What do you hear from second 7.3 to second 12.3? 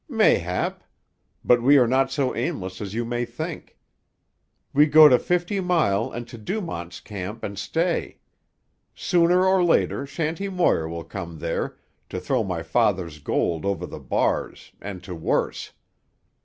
and stay. Sooner or later Shanty Moir will come there, to